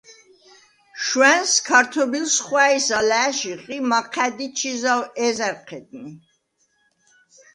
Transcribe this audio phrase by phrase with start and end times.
[1.05, 6.11] შუ̂ა̈ნს ქართობილს ხუ̂ა̈ჲს ალა̄̈შიხ ი მაჴა̈დი ჩი ზაუ̂ ეზერ ჴედნი.